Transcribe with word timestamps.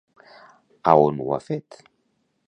A 0.91 0.95
on 1.01 1.19
ho 1.25 1.29
ha 1.35 1.39
fet? 1.49 1.77